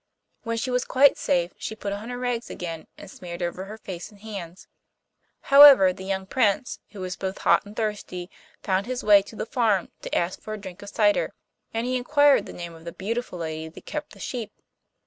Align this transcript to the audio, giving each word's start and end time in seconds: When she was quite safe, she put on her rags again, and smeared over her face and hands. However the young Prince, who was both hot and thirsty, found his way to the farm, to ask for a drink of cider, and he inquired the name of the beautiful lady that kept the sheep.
When 0.41 0.57
she 0.57 0.71
was 0.71 0.83
quite 0.83 1.15
safe, 1.15 1.51
she 1.59 1.75
put 1.75 1.93
on 1.93 2.09
her 2.09 2.17
rags 2.17 2.49
again, 2.49 2.87
and 2.97 3.07
smeared 3.11 3.43
over 3.43 3.65
her 3.65 3.77
face 3.77 4.09
and 4.09 4.19
hands. 4.19 4.67
However 5.53 5.93
the 5.93 6.05
young 6.05 6.25
Prince, 6.25 6.79
who 6.89 7.01
was 7.01 7.15
both 7.15 7.37
hot 7.37 7.67
and 7.67 7.75
thirsty, 7.75 8.27
found 8.63 8.87
his 8.87 9.03
way 9.03 9.21
to 9.21 9.35
the 9.35 9.45
farm, 9.45 9.89
to 10.01 10.15
ask 10.15 10.41
for 10.41 10.55
a 10.55 10.59
drink 10.59 10.81
of 10.81 10.89
cider, 10.89 11.29
and 11.71 11.85
he 11.85 11.95
inquired 11.97 12.47
the 12.47 12.51
name 12.51 12.73
of 12.73 12.83
the 12.83 12.91
beautiful 12.91 13.37
lady 13.37 13.69
that 13.69 13.85
kept 13.85 14.13
the 14.13 14.19
sheep. 14.19 14.51